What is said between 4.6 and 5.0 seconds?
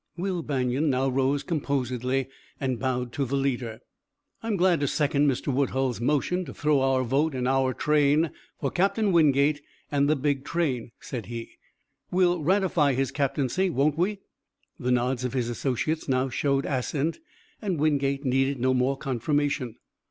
to